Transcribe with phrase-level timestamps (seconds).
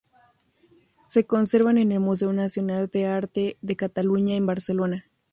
[1.05, 5.05] Se conservan en el Museo Nacional de Arte de Cataluña en Barcelona.